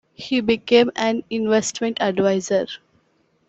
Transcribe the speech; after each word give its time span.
He 0.15 0.41
became 0.41 0.89
an 0.95 1.21
investment 1.29 1.99
adviser. 2.01 2.65